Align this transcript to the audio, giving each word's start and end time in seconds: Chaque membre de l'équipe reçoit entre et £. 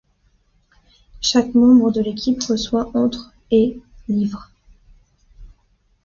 Chaque 1.21 1.53
membre 1.53 1.91
de 1.91 2.01
l'équipe 2.01 2.41
reçoit 2.41 2.89
entre 2.95 3.35
et 3.51 3.79
£. 4.09 4.35